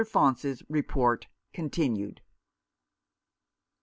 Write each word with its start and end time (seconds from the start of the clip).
FAUNCE'S 0.03 0.63
REPORT 0.67 1.27
CONTINUED. 1.53 2.21